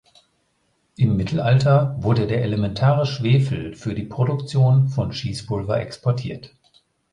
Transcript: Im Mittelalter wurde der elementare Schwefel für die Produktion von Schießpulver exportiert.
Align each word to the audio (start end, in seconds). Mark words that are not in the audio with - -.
Im 0.97 1.15
Mittelalter 1.15 1.95
wurde 1.99 2.25
der 2.25 2.41
elementare 2.43 3.05
Schwefel 3.05 3.75
für 3.75 3.93
die 3.93 4.01
Produktion 4.05 4.89
von 4.89 5.13
Schießpulver 5.13 5.79
exportiert. 5.79 6.55